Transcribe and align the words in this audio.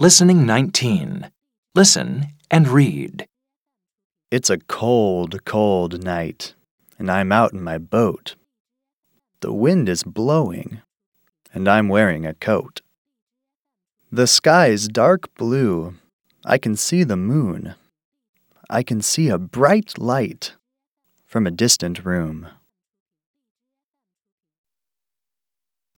Listening 0.00 0.46
19. 0.46 1.28
Listen 1.74 2.28
and 2.52 2.68
read. 2.68 3.26
It's 4.30 4.48
a 4.48 4.58
cold, 4.58 5.44
cold 5.44 6.04
night, 6.04 6.54
and 7.00 7.10
I'm 7.10 7.32
out 7.32 7.52
in 7.52 7.60
my 7.60 7.78
boat. 7.78 8.36
The 9.40 9.52
wind 9.52 9.88
is 9.88 10.04
blowing, 10.04 10.82
and 11.52 11.66
I'm 11.66 11.88
wearing 11.88 12.24
a 12.24 12.34
coat. 12.34 12.80
The 14.12 14.28
sky's 14.28 14.86
dark 14.86 15.34
blue. 15.34 15.94
I 16.44 16.58
can 16.58 16.76
see 16.76 17.02
the 17.02 17.16
moon. 17.16 17.74
I 18.70 18.84
can 18.84 19.02
see 19.02 19.28
a 19.28 19.36
bright 19.36 19.98
light 19.98 20.52
from 21.26 21.44
a 21.44 21.50
distant 21.50 22.04
room. 22.04 22.46